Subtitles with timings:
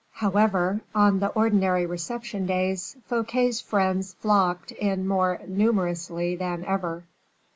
[0.13, 7.05] However, on the ordinary reception days, Fouquet's friends flocked in more numerously than ever.